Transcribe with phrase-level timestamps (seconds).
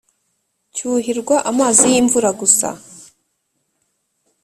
[0.75, 2.69] cyuhirwa amazi y’imvura gusa: